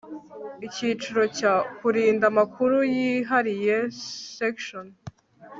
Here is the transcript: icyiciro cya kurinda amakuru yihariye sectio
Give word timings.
icyiciro 0.67 1.23
cya 1.37 1.53
kurinda 1.77 2.23
amakuru 2.31 2.77
yihariye 2.95 3.75
sectio 4.35 4.79